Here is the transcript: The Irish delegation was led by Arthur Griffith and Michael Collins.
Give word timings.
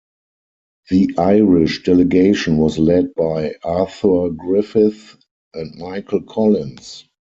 The 0.89 1.13
Irish 1.19 1.83
delegation 1.83 2.57
was 2.57 2.79
led 2.79 3.13
by 3.13 3.53
Arthur 3.63 4.31
Griffith 4.31 5.15
and 5.53 5.75
Michael 5.77 6.23
Collins. 6.23 7.07